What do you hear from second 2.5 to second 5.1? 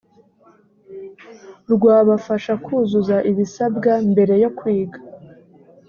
kuzuza ibisabwa mbere yo kwiga